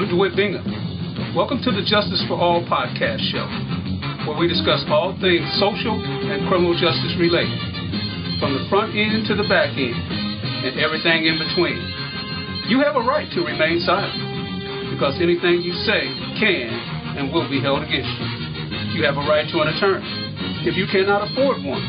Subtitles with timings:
[0.00, 0.64] I'm Dewhitt Bingham.
[1.36, 3.44] Welcome to the Justice for All podcast show,
[4.24, 7.52] where we discuss all things social and criminal justice related,
[8.40, 10.00] from the front end to the back end,
[10.64, 11.76] and everything in between.
[12.72, 14.16] You have a right to remain silent,
[14.88, 16.08] because anything you say
[16.40, 16.72] can
[17.20, 18.96] and will be held against you.
[18.96, 20.08] You have a right to an attorney.
[20.64, 21.84] If you cannot afford one,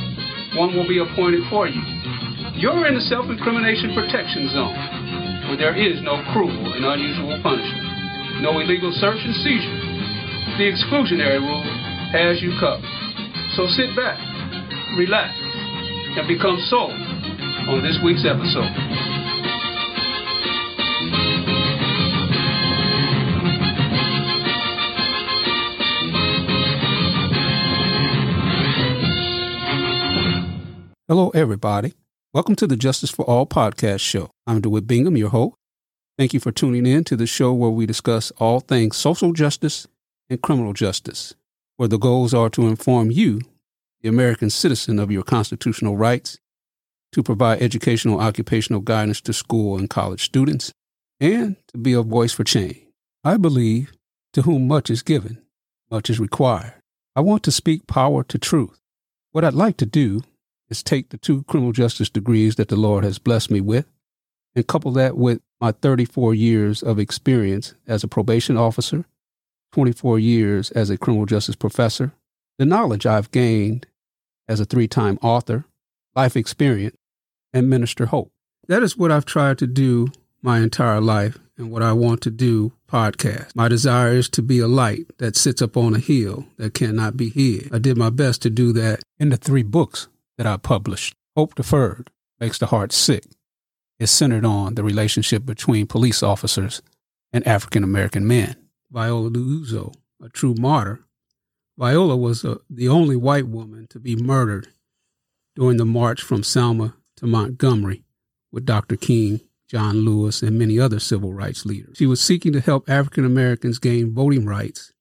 [0.60, 1.80] one will be appointed for you.
[2.60, 7.91] You're in the self incrimination protection zone where there is no cruel and unusual punishment,
[8.42, 9.78] no illegal search and seizure.
[10.58, 11.62] The exclusionary rule
[12.12, 12.82] has you covered.
[13.56, 14.18] So sit back,
[14.98, 15.38] relax,
[16.18, 16.92] and become sold
[17.70, 18.66] on this week's episode.
[31.08, 31.94] Hello, everybody.
[32.34, 34.32] Welcome to the Justice for All podcast show.
[34.48, 35.61] I'm Dewhitt Bingham, your host.
[36.22, 39.88] Thank you for tuning in to the show where we discuss all things social justice
[40.30, 41.34] and criminal justice,
[41.78, 43.42] where the goals are to inform you,
[44.02, 46.38] the American citizen, of your constitutional rights,
[47.14, 50.72] to provide educational occupational guidance to school and college students,
[51.20, 52.78] and to be a voice for change.
[53.24, 53.92] I believe
[54.34, 55.42] to whom much is given,
[55.90, 56.76] much is required.
[57.16, 58.80] I want to speak power to truth.
[59.32, 60.22] What I'd like to do
[60.70, 63.88] is take the two criminal justice degrees that the Lord has blessed me with
[64.54, 69.06] and couple that with my 34 years of experience as a probation officer,
[69.74, 72.12] 24 years as a criminal justice professor,
[72.58, 73.86] the knowledge I've gained
[74.48, 75.66] as a three time author,
[76.16, 76.98] life experience,
[77.54, 78.32] and minister hope.
[78.68, 80.08] That is what I've tried to do
[80.42, 83.56] my entire life and what I want to do podcast.
[83.56, 87.16] My desire is to be a light that sits up on a hill that cannot
[87.16, 87.70] be hid.
[87.72, 91.14] I did my best to do that in the three books that I published.
[91.38, 92.10] Hope Deferred
[92.40, 93.26] Makes the Heart Sick
[94.02, 96.82] is centered on the relationship between police officers
[97.32, 98.56] and African American men.
[98.90, 101.02] Viola Liuzzo, a true martyr,
[101.78, 104.70] Viola was a, the only white woman to be murdered
[105.56, 108.04] during the march from Selma to Montgomery
[108.52, 108.96] with Dr.
[108.98, 111.98] King, John Lewis, and many other civil rights leaders.
[111.98, 114.94] She was seeking to help African Americans gain voting rights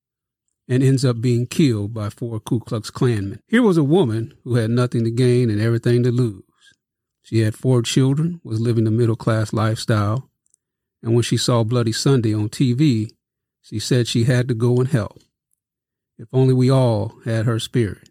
[0.69, 3.41] and ends up being killed by four Ku Klux Klansmen.
[3.49, 6.43] Here was a woman who had nothing to gain and everything to lose.
[7.31, 10.29] She had four children, was living a middle class lifestyle,
[11.01, 13.13] and when she saw Bloody Sunday on TV,
[13.63, 15.17] she said she had to go and help.
[16.19, 18.09] If only we all had her spirit,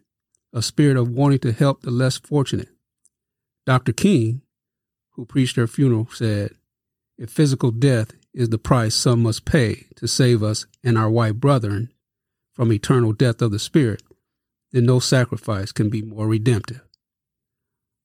[0.54, 2.70] a spirit of wanting to help the less fortunate.
[3.66, 3.92] Dr.
[3.92, 4.40] King,
[5.10, 6.52] who preached her funeral, said,
[7.18, 11.40] If physical death is the price some must pay to save us and our white
[11.40, 11.92] brethren,
[12.54, 14.02] from eternal death of the spirit,
[14.72, 16.80] then no sacrifice can be more redemptive.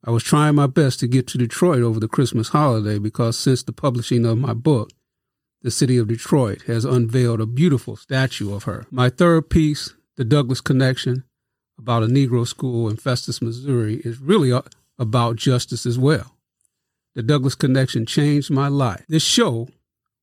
[0.08, 3.64] I was trying my best to get to Detroit over the Christmas holiday because since
[3.64, 4.92] the publishing of my book,
[5.64, 8.86] the city of Detroit has unveiled a beautiful statue of her.
[8.92, 11.24] My third piece, The Douglas Connection,
[11.80, 14.62] about a Negro school in Festus, Missouri, is really uh,
[15.00, 16.38] about justice as well.
[17.16, 19.06] The Douglas Connection changed my life.
[19.10, 19.70] This show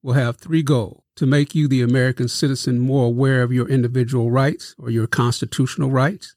[0.01, 4.31] will have three goals to make you, the American citizen, more aware of your individual
[4.31, 6.37] rights or your constitutional rights,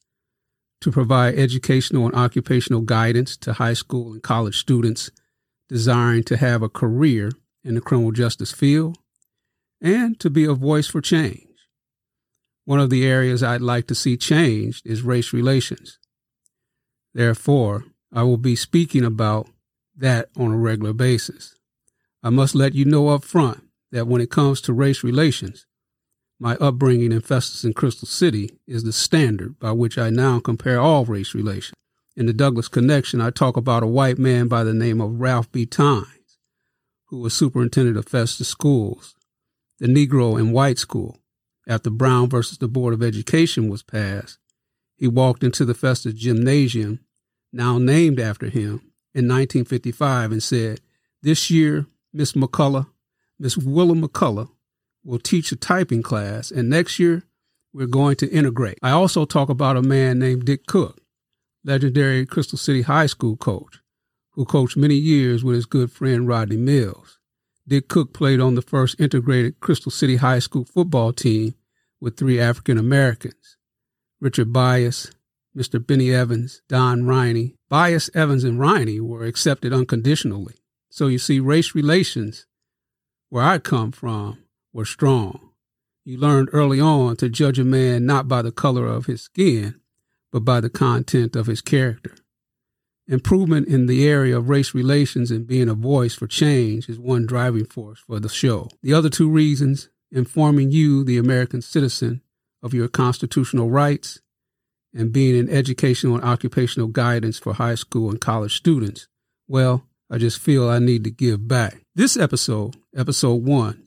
[0.82, 5.10] to provide educational and occupational guidance to high school and college students
[5.68, 7.32] desiring to have a career
[7.64, 8.98] in the criminal justice field,
[9.82, 11.48] and to be a voice for change.
[12.66, 16.00] One of the areas I'd like to see changed is race relations.
[17.14, 19.48] Therefore, I will be speaking about
[19.96, 21.56] that on a regular basis.
[22.22, 25.66] I must let you know up front that when it comes to race relations,
[26.40, 30.80] my upbringing in Festus and Crystal City is the standard by which I now compare
[30.80, 31.74] all race relations.
[32.16, 35.52] In the Douglas Connection, I talk about a white man by the name of Ralph
[35.52, 35.66] B.
[35.66, 36.38] Tynes,
[37.06, 39.16] who was superintendent of Festus schools,
[39.80, 41.20] the Negro and White School.
[41.68, 44.38] After Brown versus the Board of Education was passed,
[44.96, 47.00] he walked into the Festus Gymnasium,
[47.52, 48.82] now named after him,
[49.14, 50.82] in 1955 and said,
[51.22, 52.88] This year, Miss McCullough,
[53.40, 54.50] Miss Willa McCullough
[55.06, 57.24] will teach a typing class, and next year
[57.72, 58.80] we're going to integrate.
[58.82, 61.00] I also talk about a man named Dick Cook,
[61.64, 63.80] legendary Crystal City High School coach,
[64.32, 67.20] who coached many years with his good friend Rodney Mills.
[67.68, 71.56] Dick Cook played on the first integrated Crystal City High School football team
[72.02, 73.58] with three African Americans
[74.20, 75.12] Richard Bias,
[75.56, 75.86] Mr.
[75.86, 77.56] Benny Evans, Don Riney.
[77.70, 80.56] Bias, Evans, and Riney were accepted unconditionally.
[80.90, 82.46] So you see, race relations
[83.30, 84.45] where I come from
[84.76, 85.40] were strong.
[86.04, 89.80] You learned early on to judge a man not by the color of his skin,
[90.34, 92.14] but by the content of his character.
[93.08, 97.26] Improvement in the area of race relations and being a voice for change is one
[97.26, 98.68] driving force for the show.
[98.84, 102.22] The other two reasons informing you, the American citizen,
[102.62, 104.20] of your constitutional rights,
[104.94, 109.08] and being an educational and occupational guidance for high school and college students.
[109.48, 111.86] Well, I just feel I need to give back.
[111.96, 113.85] This episode, episode one,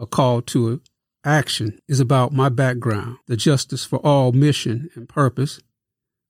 [0.00, 0.80] a call to
[1.24, 5.60] action, is about my background, the Justice for All mission and purpose,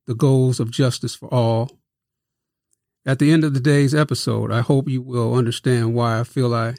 [0.07, 1.71] the goals of justice for all.
[3.07, 6.53] At the end of the day's episode, I hope you will understand why I feel
[6.53, 6.75] I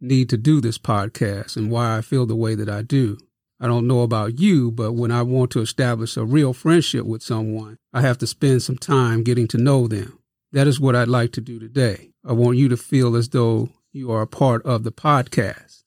[0.00, 3.18] need to do this podcast and why I feel the way that I do.
[3.58, 7.22] I don't know about you, but when I want to establish a real friendship with
[7.22, 10.18] someone, I have to spend some time getting to know them.
[10.52, 12.10] That is what I'd like to do today.
[12.24, 15.82] I want you to feel as though you are a part of the podcast.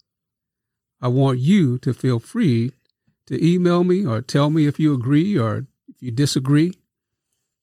[1.02, 2.72] I want you to feel free
[3.28, 6.74] to email me or tell me if you agree or if you disagree.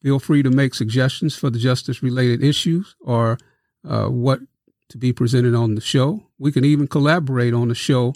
[0.02, 3.38] Feel free to make suggestions for the justice related issues or
[3.86, 4.40] uh, what
[4.88, 6.22] to be presented on the show.
[6.38, 8.14] We can even collaborate on the show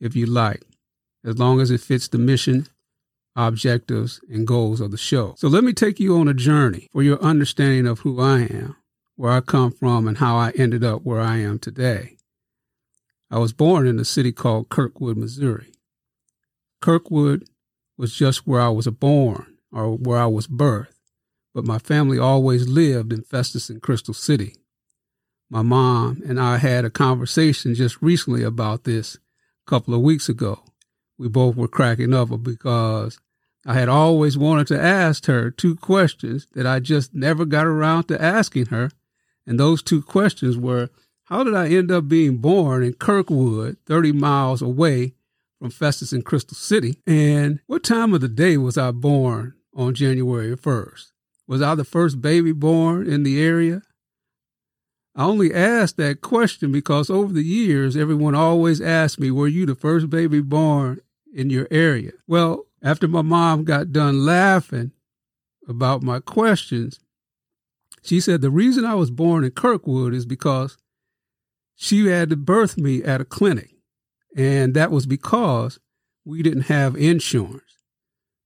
[0.00, 0.62] if you like,
[1.24, 2.66] as long as it fits the mission,
[3.34, 5.34] objectives, and goals of the show.
[5.38, 8.76] So let me take you on a journey for your understanding of who I am,
[9.16, 12.16] where I come from, and how I ended up where I am today.
[13.32, 15.72] I was born in a city called Kirkwood, Missouri.
[16.80, 17.48] Kirkwood
[17.98, 20.92] was just where I was born or where I was birthed,
[21.52, 24.54] but my family always lived in Festus and Crystal City
[25.52, 30.30] my mom and I had a conversation just recently about this a couple of weeks
[30.30, 30.64] ago.
[31.18, 33.18] We both were cracking up because
[33.66, 38.04] I had always wanted to ask her two questions that I just never got around
[38.04, 38.90] to asking her.
[39.46, 40.88] And those two questions were
[41.32, 45.14] How did I end up being born in Kirkwood, 30 miles away
[45.58, 46.98] from Festus and Crystal City?
[47.06, 51.12] And what time of the day was I born on January 1st?
[51.46, 53.80] Was I the first baby born in the area?
[55.16, 59.64] I only asked that question because over the years, everyone always asked me, Were you
[59.64, 61.00] the first baby born
[61.32, 62.12] in your area?
[62.26, 64.92] Well, after my mom got done laughing
[65.66, 67.00] about my questions,
[68.02, 70.76] she said, The reason I was born in Kirkwood is because
[71.76, 73.70] she had to birth me at a clinic.
[74.36, 75.78] And that was because
[76.24, 77.62] we didn't have insurance.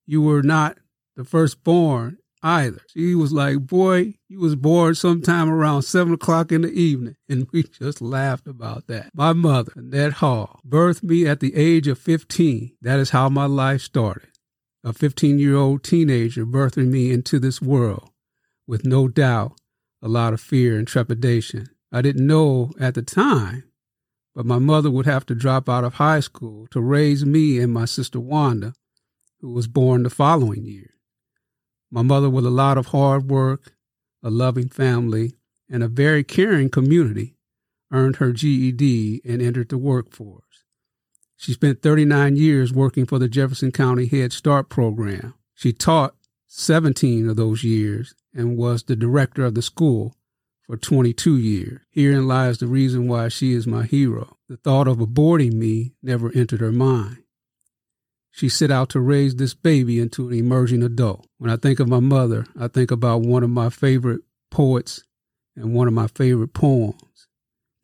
[0.07, 0.79] You were not
[1.17, 2.81] the firstborn either.
[2.89, 7.17] She was like, Boy, you was born sometime around seven o'clock in the evening.
[7.29, 9.11] And we just laughed about that.
[9.15, 12.77] My mother, Annette Hall, birthed me at the age of 15.
[12.81, 14.31] That is how my life started.
[14.85, 18.11] A 15 year old teenager birthing me into this world
[18.67, 19.53] with no doubt
[20.03, 21.67] a lot of fear and trepidation.
[21.93, 23.65] I didn't know at the time,
[24.35, 27.73] but my mother would have to drop out of high school to raise me and
[27.73, 28.75] my sister Wanda,
[29.41, 30.91] who was born the following year.
[31.91, 33.73] My mother, with a lot of hard work,
[34.23, 35.35] a loving family,
[35.71, 37.37] and a very caring community,
[37.93, 40.43] earned her GED and entered the workforce.
[41.37, 45.35] She spent 39 years working for the Jefferson County Head Start program.
[45.55, 46.17] She taught
[46.49, 50.17] 17 of those years and was the director of the school
[50.67, 51.81] for 22 years.
[51.91, 54.37] Herein lies the reason why she is my hero.
[54.49, 57.23] The thought of aborting me never entered her mind
[58.37, 61.27] she set out to raise this baby into an emerging adult.
[61.39, 64.21] When I think of my mother, I think about one of my favorite
[64.51, 65.03] poets
[65.57, 67.29] and one of my favorite poems.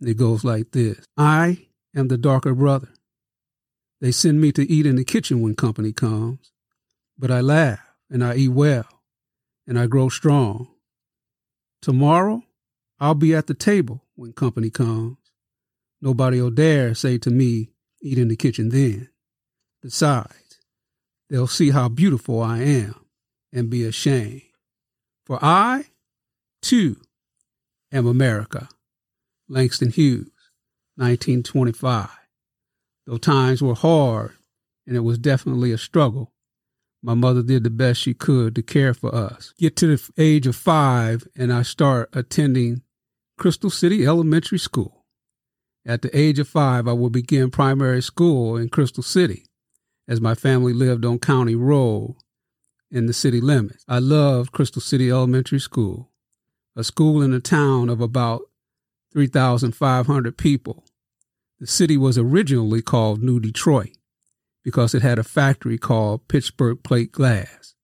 [0.02, 2.90] It goes like this I am the darker brother.
[4.02, 6.52] They send me to eat in the kitchen when company comes,
[7.16, 7.80] but I laugh
[8.10, 8.84] and I eat well
[9.66, 10.68] and I grow strong.
[11.80, 12.42] Tomorrow,
[13.02, 15.16] I'll be at the table when company comes.
[16.00, 19.08] Nobody'll dare say to me, eat in the kitchen then.
[19.82, 20.60] Besides,
[21.28, 22.94] they'll see how beautiful I am
[23.52, 24.42] and be ashamed.
[25.26, 25.86] For I,
[26.62, 26.94] too,
[27.90, 28.68] am America.
[29.48, 30.30] Langston Hughes,
[30.94, 32.08] 1925.
[33.08, 34.34] Though times were hard
[34.86, 36.32] and it was definitely a struggle,
[37.02, 39.54] my mother did the best she could to care for us.
[39.58, 42.82] Get to the age of five, and I start attending
[43.42, 45.04] Crystal City Elementary School.
[45.84, 49.46] At the age of five, I would begin primary school in Crystal City
[50.06, 52.14] as my family lived on County Road
[52.88, 53.84] in the city limits.
[53.88, 56.12] I loved Crystal City Elementary School,
[56.76, 58.42] a school in a town of about
[59.12, 60.84] 3,500 people.
[61.58, 63.96] The city was originally called New Detroit
[64.62, 67.74] because it had a factory called Pittsburgh Plate Glass,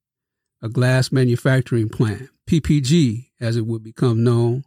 [0.63, 2.29] a glass manufacturing plant.
[2.49, 4.63] PPG, as it would become known,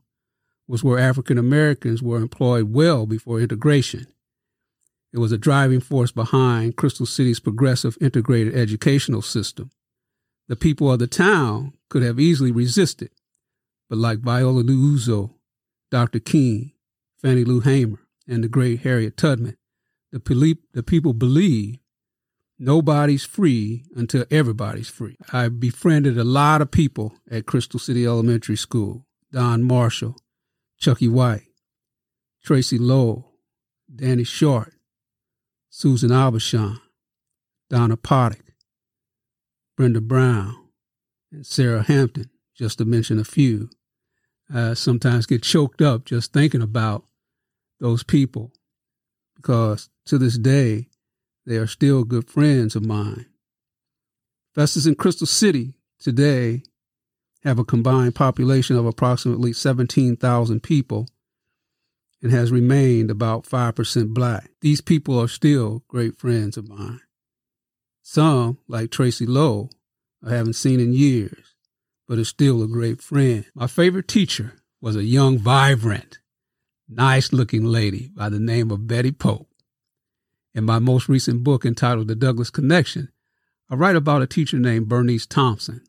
[0.67, 4.07] was where African Americans were employed well before integration.
[5.13, 9.71] It was a driving force behind Crystal City's progressive integrated educational system.
[10.47, 13.09] The people of the town could have easily resisted,
[13.89, 15.31] but like Viola Liuzzo,
[15.89, 16.19] Dr.
[16.19, 16.71] King,
[17.21, 19.57] Fannie Lou Hamer, and the great Harriet Tubman,
[20.11, 21.77] the, poli- the people believe
[22.57, 25.17] nobody's free until everybody's free.
[25.33, 30.17] I befriended a lot of people at Crystal City Elementary School Don Marshall,
[30.81, 31.43] Chucky White,
[32.43, 33.33] Tracy Lowell,
[33.93, 34.73] Danny Short,
[35.69, 36.79] Susan Albershon,
[37.69, 38.55] Donna Poddick,
[39.77, 40.55] Brenda Brown,
[41.31, 43.69] and Sarah Hampton, just to mention a few.
[44.51, 47.05] I sometimes get choked up just thinking about
[47.79, 48.51] those people
[49.35, 50.87] because to this day,
[51.45, 53.27] they are still good friends of mine.
[54.55, 56.63] Festus in Crystal City today
[57.43, 61.07] have a combined population of approximately 17,000 people
[62.21, 64.51] and has remained about 5% black.
[64.61, 67.01] These people are still great friends of mine.
[68.03, 69.69] Some, like Tracy Lowe,
[70.23, 71.55] I haven't seen in years,
[72.07, 73.45] but is still a great friend.
[73.55, 76.19] My favorite teacher was a young, vibrant,
[76.87, 79.47] nice looking lady by the name of Betty Pope.
[80.53, 83.09] In my most recent book entitled The Douglas Connection,
[83.69, 85.81] I write about a teacher named Bernice Thompson,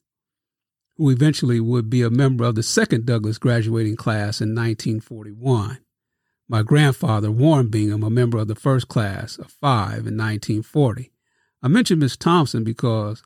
[1.02, 5.78] who eventually would be a member of the second Douglas graduating class in 1941.
[6.48, 11.10] My grandfather, Warren Bingham, a member of the first class of five in 1940.
[11.60, 13.24] I mention Miss Thompson because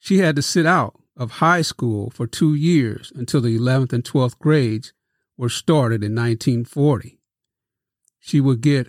[0.00, 4.02] she had to sit out of high school for two years until the 11th and
[4.02, 4.92] 12th grades
[5.36, 7.20] were started in 1940.
[8.18, 8.88] She would get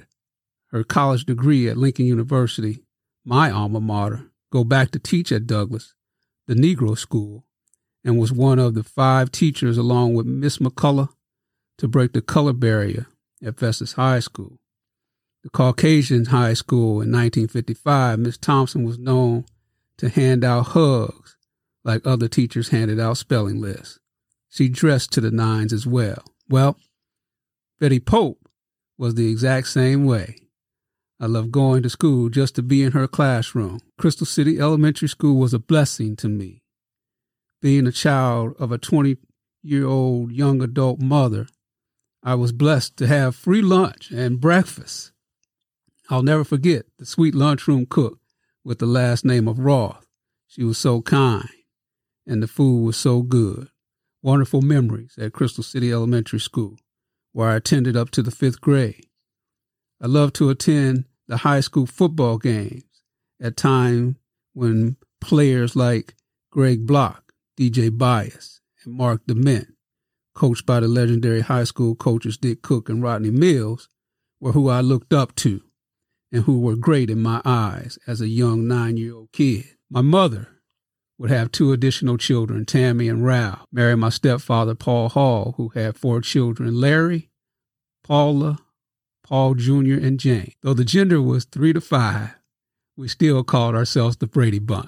[0.71, 2.85] her college degree at Lincoln University,
[3.23, 5.93] my alma mater, go back to teach at Douglas,
[6.47, 7.45] the Negro School,
[8.03, 11.09] and was one of the five teachers, along with Miss McCullough,
[11.77, 13.07] to break the color barrier
[13.43, 14.59] at Festus High School.
[15.43, 19.45] The Caucasian High School in 1955, Miss Thompson was known
[19.97, 21.37] to hand out hugs
[21.83, 23.99] like other teachers handed out spelling lists.
[24.49, 26.23] She dressed to the nines as well.
[26.49, 26.77] Well,
[27.79, 28.49] Betty Pope
[28.97, 30.35] was the exact same way.
[31.19, 33.79] I loved going to school just to be in her classroom.
[33.97, 36.58] Crystal City Elementary School was a blessing to me.
[37.61, 39.17] Being a child of a 20
[39.61, 41.47] year old young adult mother,
[42.23, 45.11] I was blessed to have free lunch and breakfast.
[46.09, 48.19] I'll never forget the sweet lunchroom cook
[48.63, 50.05] with the last name of Roth.
[50.47, 51.49] She was so kind,
[52.25, 53.69] and the food was so good.
[54.21, 56.77] Wonderful memories at Crystal City Elementary School,
[57.31, 59.05] where I attended up to the fifth grade.
[60.01, 62.83] I loved to attend the high school football games
[63.41, 64.17] at time
[64.53, 66.15] when players like
[66.51, 67.28] Greg Block,
[67.59, 69.67] DJ Bias, and Mark Dement,
[70.33, 73.89] coached by the legendary high school coaches Dick Cook and Rodney Mills,
[74.39, 75.61] were who I looked up to
[76.31, 79.65] and who were great in my eyes as a young nine year old kid.
[79.89, 80.47] My mother
[81.17, 85.97] would have two additional children, Tammy and Ralph, marry my stepfather, Paul Hall, who had
[85.97, 87.29] four children, Larry,
[88.05, 88.59] Paula,
[89.25, 90.53] Paul Jr., and Jane.
[90.63, 92.35] Though the gender was three to five,
[92.95, 94.87] we still called ourselves the Brady Bunch.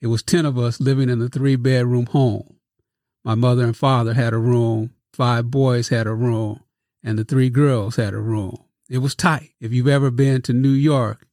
[0.00, 2.56] It was 10 of us living in a three bedroom home.
[3.24, 6.60] My mother and father had a room, five boys had a room,
[7.02, 8.58] and the three girls had a room.
[8.88, 9.50] It was tight.
[9.60, 11.26] If you've ever been to New York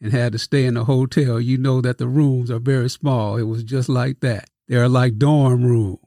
[0.00, 3.36] and had to stay in a hotel, you know that the rooms are very small.
[3.36, 4.48] It was just like that.
[4.66, 6.00] They are like dorm rooms.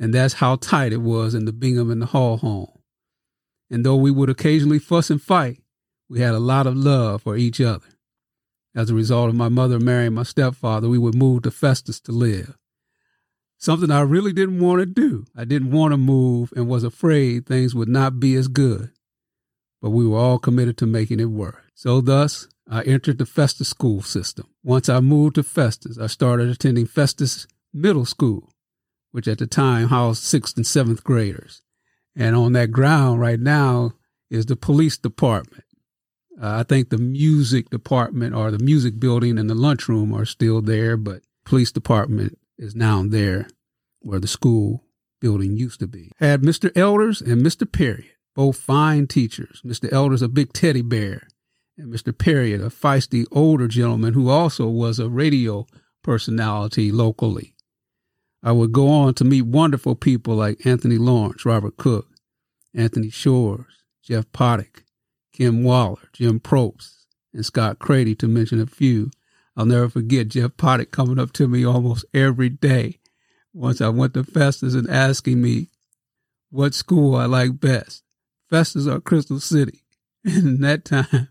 [0.00, 2.70] And that's how tight it was in the Bingham and the Hall home.
[3.70, 5.60] And though we would occasionally fuss and fight,
[6.08, 7.86] we had a lot of love for each other.
[8.78, 12.12] As a result of my mother marrying my stepfather, we would move to Festus to
[12.12, 12.56] live.
[13.56, 15.26] Something I really didn't want to do.
[15.36, 18.92] I didn't want to move and was afraid things would not be as good.
[19.82, 21.64] But we were all committed to making it work.
[21.74, 24.46] So, thus, I entered the Festus school system.
[24.62, 28.52] Once I moved to Festus, I started attending Festus Middle School,
[29.10, 31.62] which at the time housed sixth and seventh graders.
[32.14, 33.94] And on that ground right now
[34.30, 35.64] is the police department.
[36.40, 40.60] Uh, I think the music department or the music building and the lunchroom are still
[40.62, 43.48] there, but police department is now there
[44.00, 44.84] where the school
[45.20, 46.12] building used to be.
[46.18, 46.70] Had Mr.
[46.76, 47.70] Elders and Mr.
[47.70, 49.62] Perry, both fine teachers.
[49.64, 49.92] Mr.
[49.92, 51.26] Elders, a big teddy bear,
[51.76, 52.16] and Mr.
[52.16, 55.66] Perry, a feisty older gentleman who also was a radio
[56.02, 57.54] personality locally.
[58.42, 62.06] I would go on to meet wonderful people like Anthony Lawrence, Robert Cook,
[62.72, 64.84] Anthony Shores, Jeff Poddick,
[65.38, 69.12] Kim Waller, Jim Probst, and Scott Crady, to mention a few.
[69.56, 72.98] I'll never forget Jeff Poddick coming up to me almost every day
[73.52, 75.68] once I went to Festus and asking me
[76.50, 78.02] what school I like best,
[78.50, 79.84] Festus or Crystal City.
[80.24, 81.28] And in that time,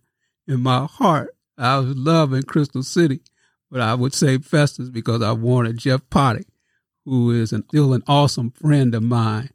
[0.47, 3.19] in my heart, I was loving Crystal City,
[3.69, 6.45] but I would say Festus because I wanted Jeff Poddick
[7.07, 9.49] who is an, still an awesome friend of mine,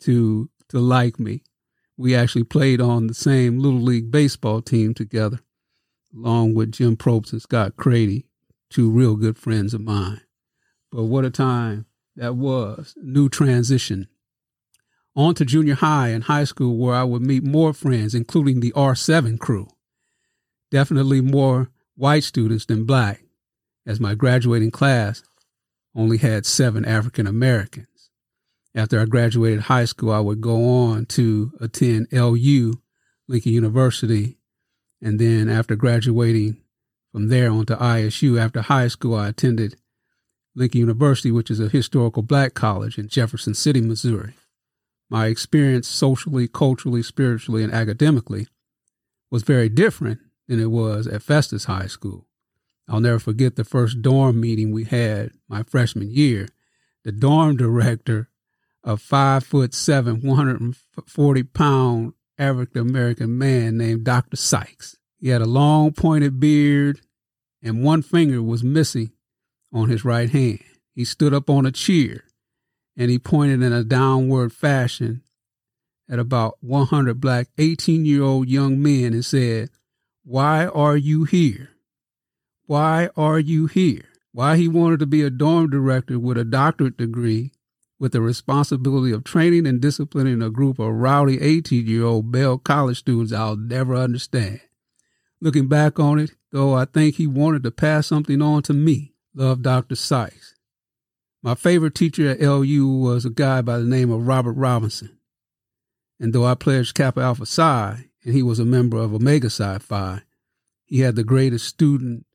[0.00, 1.42] to to like me.
[2.02, 5.38] We actually played on the same little league baseball team together.
[6.12, 8.24] along with Jim Probst and Scott Crady,
[8.68, 10.20] two real good friends of mine.
[10.90, 12.94] But what a time that was.
[13.00, 14.08] New transition.
[15.14, 18.72] On to junior high and high school, where I would meet more friends, including the
[18.72, 19.68] R7 crew.
[20.72, 23.22] Definitely more white students than black,
[23.86, 25.22] as my graduating class
[25.94, 27.91] only had seven African Americans.
[28.74, 32.74] After I graduated high school, I would go on to attend LU,
[33.28, 34.38] Lincoln University.
[35.02, 36.56] And then after graduating
[37.10, 39.76] from there on to ISU, after high school, I attended
[40.54, 44.34] Lincoln University, which is a historical black college in Jefferson City, Missouri.
[45.10, 48.46] My experience socially, culturally, spiritually, and academically
[49.30, 52.26] was very different than it was at Festus High School.
[52.88, 56.48] I'll never forget the first dorm meeting we had my freshman year.
[57.04, 58.30] The dorm director
[58.84, 64.36] a five foot seven, 140 pound African American man named Dr.
[64.36, 64.96] Sykes.
[65.18, 67.00] He had a long pointed beard
[67.62, 69.12] and one finger was missing
[69.72, 70.60] on his right hand.
[70.94, 72.24] He stood up on a chair
[72.96, 75.22] and he pointed in a downward fashion
[76.10, 79.70] at about 100 black 18 year old young men and said,
[80.24, 81.70] Why are you here?
[82.66, 84.04] Why are you here?
[84.32, 87.52] Why he wanted to be a dorm director with a doctorate degree
[88.02, 92.58] with the responsibility of training and disciplining a group of rowdy 18 year old Bell
[92.58, 94.60] College students I'll never understand.
[95.40, 99.14] Looking back on it, though, I think he wanted to pass something on to me.
[99.36, 99.94] Love Dr.
[99.94, 100.56] Sykes.
[101.44, 105.16] My favorite teacher at LU was a guy by the name of Robert Robinson.
[106.18, 109.78] And though I pledged Kappa Alpha Psi and he was a member of Omega Psi
[109.78, 110.22] Phi,
[110.86, 112.26] he had the greatest student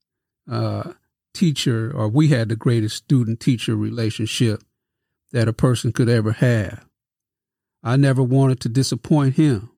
[0.49, 0.93] uh,
[1.33, 4.63] teacher, or we had the greatest student teacher relationship
[5.31, 6.85] that a person could ever have.
[7.83, 9.69] I never wanted to disappoint him.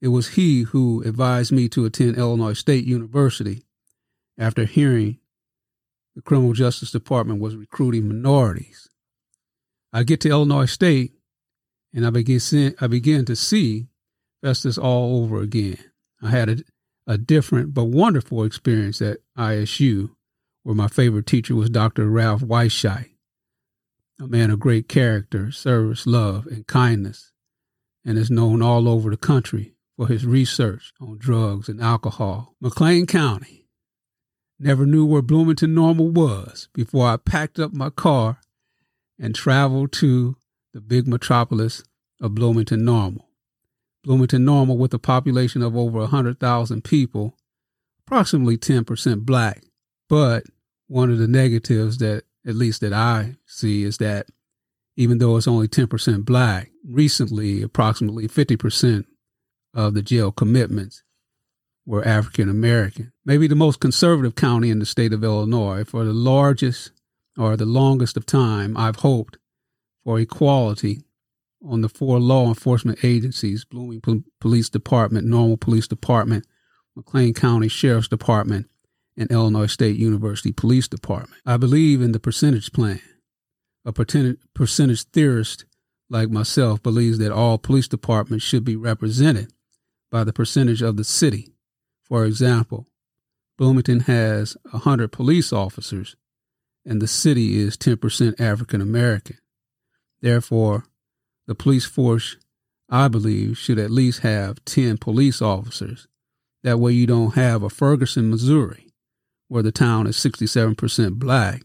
[0.00, 3.64] It was he who advised me to attend Illinois State University
[4.38, 5.18] after hearing
[6.14, 8.88] the criminal justice department was recruiting minorities.
[9.92, 11.12] I get to Illinois State
[11.92, 13.88] and I begin, I begin to see
[14.42, 15.78] Festus all over again.
[16.22, 16.56] I had a,
[17.06, 20.10] a different but wonderful experience at ISU,
[20.62, 22.06] where my favorite teacher was Dr.
[22.06, 23.10] Ralph Weisheit
[24.20, 27.32] a man of great character, service, love, and kindness,
[28.04, 32.54] and is known all over the country for his research on drugs and alcohol.
[32.60, 33.66] McLean County.
[34.58, 38.40] Never knew where Bloomington Normal was before I packed up my car
[39.18, 40.36] and traveled to
[40.72, 41.84] the big metropolis
[42.20, 43.28] of Bloomington Normal.
[44.04, 47.36] Bloomington Normal, with a population of over 100,000 people,
[48.06, 49.62] approximately 10% black.
[50.08, 50.44] But
[50.86, 54.26] one of the negatives that at least that I see, is that
[54.96, 59.04] even though it's only 10% black, recently approximately 50%
[59.74, 61.04] of the jail commitments
[61.86, 63.12] were African American.
[63.24, 65.84] Maybe the most conservative county in the state of Illinois.
[65.84, 66.90] For the largest
[67.36, 69.38] or the longest of time, I've hoped
[70.04, 71.02] for equality
[71.64, 74.02] on the four law enforcement agencies Blooming
[74.40, 76.46] Police Department, Normal Police Department,
[76.96, 78.68] McLean County Sheriff's Department,
[79.18, 81.42] and Illinois State University Police Department.
[81.44, 83.00] I believe in the percentage plan.
[83.84, 85.64] A percentage theorist
[86.08, 89.52] like myself believes that all police departments should be represented
[90.10, 91.52] by the percentage of the city.
[92.02, 92.86] For example,
[93.58, 96.16] Bloomington has 100 police officers
[96.86, 99.38] and the city is 10% African American.
[100.20, 100.84] Therefore,
[101.46, 102.36] the police force,
[102.88, 106.08] I believe, should at least have 10 police officers.
[106.62, 108.87] That way you don't have a Ferguson, Missouri,
[109.48, 111.62] where the town is 67% black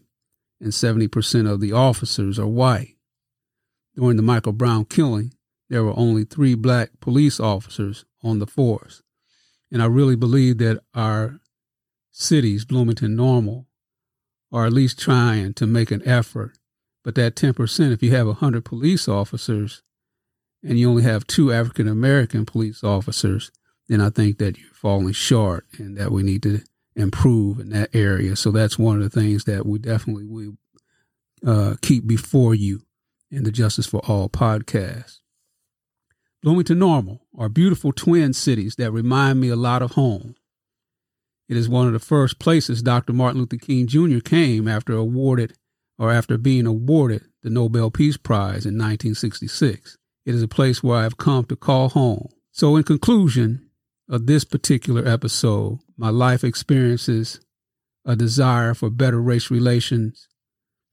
[0.60, 2.96] and 70% of the officers are white.
[3.94, 5.32] During the Michael Brown killing,
[5.68, 9.02] there were only three black police officers on the force.
[9.70, 11.38] And I really believe that our
[12.10, 13.66] cities, Bloomington Normal,
[14.52, 16.56] are at least trying to make an effort.
[17.02, 19.82] But that 10%, if you have 100 police officers
[20.62, 23.50] and you only have two African American police officers,
[23.88, 26.62] then I think that you're falling short and that we need to
[26.96, 28.36] improve in that area.
[28.36, 30.56] So that's one of the things that we definitely will
[31.46, 32.82] uh, keep before you
[33.30, 35.18] in the Justice for All podcast.
[36.42, 40.36] Bloomington Normal are beautiful twin cities that remind me a lot of home.
[41.48, 43.12] It is one of the first places Dr.
[43.12, 44.20] Martin Luther King Jr.
[44.20, 45.54] came after awarded
[45.98, 49.98] or after being awarded the Nobel Peace Prize in 1966.
[50.24, 52.28] It is a place where I have come to call home.
[52.50, 53.68] So in conclusion
[54.08, 57.40] of this particular episode, my life experiences
[58.04, 60.28] a desire for better race relations,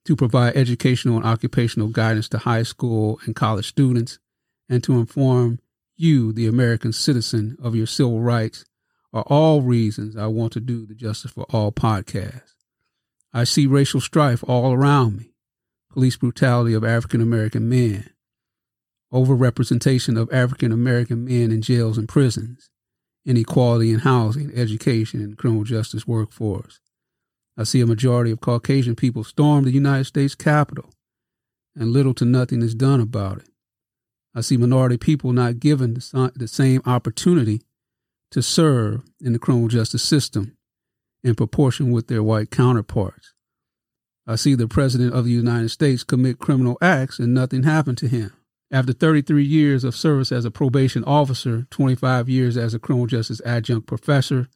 [0.06, 4.18] to provide educational and occupational guidance to high school and college students,
[4.70, 5.60] and to inform
[5.96, 8.66] you, the American citizen, of your civil rights
[9.14, 12.54] are all reasons I want to do the Justice for All podcast.
[13.34, 15.34] I see racial strife all around me,
[15.92, 18.10] police brutality of African American men,
[19.14, 22.70] overrepresentation of African American men in jails and prisons,
[23.26, 26.80] inequality in housing, education, and criminal justice workforce.
[27.58, 30.90] I see a majority of Caucasian people storm the United States Capitol,
[31.76, 33.50] and little to nothing is done about it.
[34.34, 37.62] I see minority people not given the same opportunity
[38.32, 40.58] to serve in the criminal justice system
[41.24, 43.34] in proportion with their white counterparts.
[44.26, 48.08] I see the President of the United States commit criminal acts and nothing happened to
[48.08, 48.32] him.
[48.74, 53.42] After 33 years of service as a probation officer, 25 years as a criminal justice
[53.46, 54.48] adjunct professor,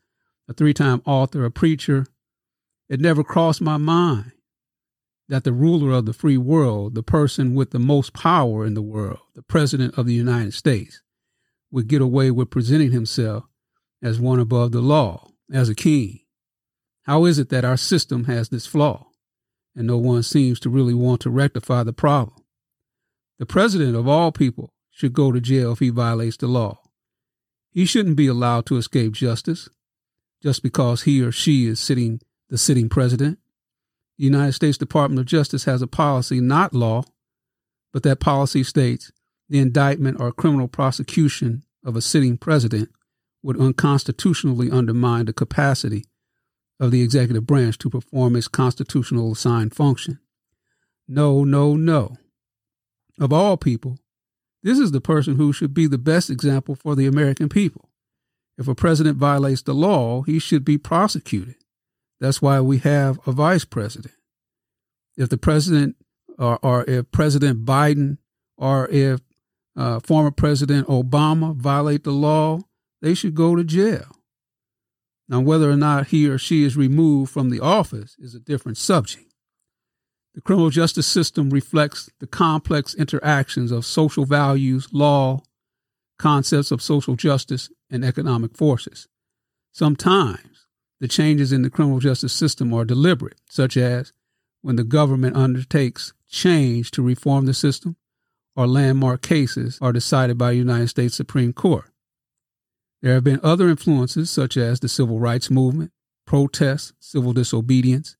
[0.48, 2.08] a three time author, a preacher,
[2.88, 4.32] it never crossed my mind
[5.28, 8.82] that the ruler of the free world, the person with the most power in the
[8.82, 11.02] world, the President of the United States,
[11.72, 13.44] would get away with presenting himself
[14.02, 16.20] as one above the law, as a king.
[17.04, 19.08] How is it that our system has this flaw,
[19.76, 22.45] and no one seems to really want to rectify the problem?
[23.38, 26.80] The president of all people should go to jail if he violates the law.
[27.72, 29.68] He shouldn't be allowed to escape justice
[30.42, 33.40] just because he or she is sitting the sitting president.
[34.18, 37.04] The United States Department of Justice has a policy, not law,
[37.92, 39.12] but that policy states
[39.50, 42.90] the indictment or criminal prosecution of a sitting president
[43.44, 46.06] would unconstitutionally undermine the capacity
[46.80, 50.20] of the executive branch to perform its constitutional assigned function.
[51.08, 52.18] No, no, no.
[53.20, 53.98] Of all people,
[54.64, 57.90] this is the person who should be the best example for the American people.
[58.58, 61.56] If a president violates the law, he should be prosecuted.
[62.20, 64.14] That's why we have a vice president.
[65.18, 65.96] If the president
[66.38, 68.18] or, or if President Biden
[68.58, 69.22] or if
[69.78, 72.60] uh, former President Obama violate the law,
[73.02, 74.06] they should go to jail.
[75.28, 78.78] Now, whether or not he or she is removed from the office is a different
[78.78, 79.34] subject.
[80.36, 85.42] The criminal justice system reflects the complex interactions of social values, law,
[86.20, 89.08] concepts of social justice, and economic forces.
[89.72, 90.68] Sometimes
[91.00, 94.12] the changes in the criminal justice system are deliberate, such as
[94.62, 97.96] when the government undertakes change to reform the system,
[98.58, 101.90] or landmark cases are decided by the United States Supreme Court.
[103.02, 105.92] There have been other influences, such as the civil rights movement,
[106.26, 108.18] protests, civil disobedience,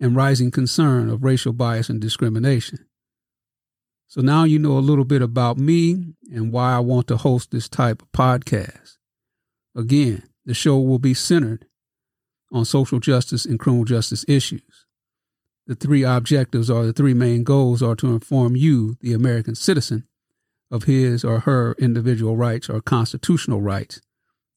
[0.00, 2.86] and rising concern of racial bias and discrimination.
[4.08, 7.50] So now you know a little bit about me and why I want to host
[7.50, 8.98] this type of podcast.
[9.74, 11.66] Again, the show will be centered
[12.52, 14.86] on social justice and criminal justice issues.
[15.66, 20.06] The three objectives or the three main goals are to inform you, the American citizen,
[20.70, 24.00] of his or her individual rights or constitutional rights,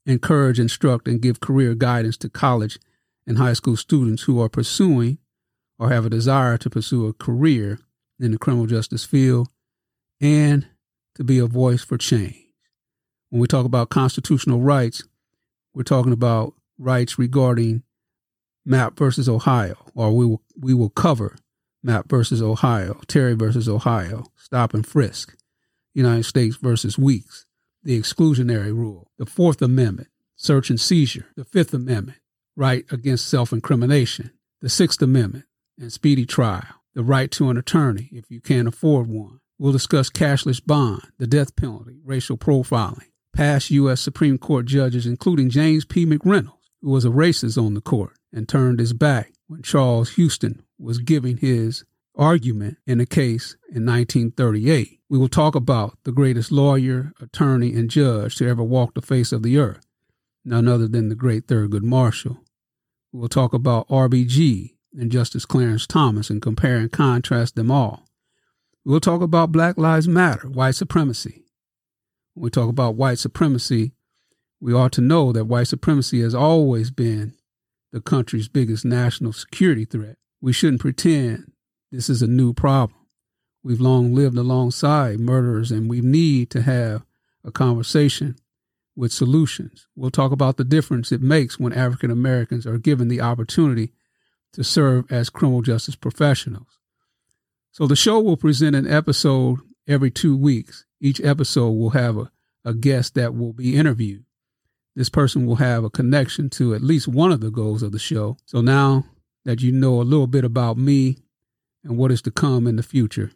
[0.05, 2.79] encourage, instruct, and give career guidance to college
[3.25, 5.17] and high school students who are pursuing
[5.79, 7.79] or have a desire to pursue a career
[8.19, 9.47] in the criminal justice field,
[10.19, 10.67] and
[11.15, 12.35] to be a voice for change.
[13.29, 15.03] When we talk about constitutional rights,
[15.73, 17.83] we're talking about rights regarding
[18.65, 21.37] Mapp versus Ohio, or we will, we will cover
[21.81, 25.35] Mapp versus Ohio, Terry versus Ohio, stop and frisk,
[25.93, 27.45] United States versus Weeks,
[27.83, 32.19] the exclusionary rule, the Fourth Amendment, search and seizure, the Fifth Amendment,
[32.55, 35.45] right against self incrimination, the Sixth Amendment,
[35.79, 36.63] and speedy trial,
[36.93, 39.39] the right to an attorney if you can't afford one.
[39.57, 44.01] We'll discuss cashless bond, the death penalty, racial profiling, past U.S.
[44.01, 46.05] Supreme Court judges, including James P.
[46.05, 50.63] McReynolds, who was a racist on the court and turned his back when Charles Houston
[50.77, 51.83] was giving his
[52.15, 54.99] argument in a case in 1938.
[55.09, 59.31] We will talk about the greatest lawyer, attorney, and judge to ever walk the face
[59.31, 59.85] of the earth,
[60.45, 62.37] none other than the great Thurgood Marshall.
[63.11, 68.05] We will talk about RBG and Justice Clarence Thomas and compare and contrast them all.
[68.85, 71.43] We'll talk about Black Lives Matter, white supremacy.
[72.33, 73.93] When we talk about white supremacy,
[74.59, 77.33] we ought to know that white supremacy has always been
[77.91, 80.17] the country's biggest national security threat.
[80.41, 81.51] We shouldn't pretend
[81.91, 82.99] this is a new problem.
[83.63, 87.03] We've long lived alongside murderers and we need to have
[87.43, 88.37] a conversation
[88.95, 89.87] with solutions.
[89.95, 93.93] We'll talk about the difference it makes when African Americans are given the opportunity
[94.53, 96.79] to serve as criminal justice professionals.
[97.71, 100.85] So the show will present an episode every two weeks.
[100.99, 102.31] Each episode will have a,
[102.65, 104.25] a guest that will be interviewed.
[104.95, 107.99] This person will have a connection to at least one of the goals of the
[107.99, 108.37] show.
[108.45, 109.05] So now
[109.45, 111.17] that you know a little bit about me
[111.83, 113.31] and what is to come in the future,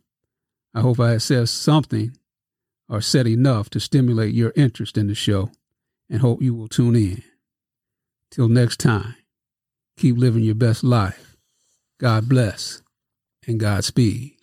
[0.73, 2.17] I hope I have said something
[2.89, 5.51] or said enough to stimulate your interest in the show
[6.09, 7.23] and hope you will tune in.
[8.29, 9.15] Till next time,
[9.97, 11.35] keep living your best life.
[11.99, 12.81] God bless
[13.47, 14.33] and Godspeed.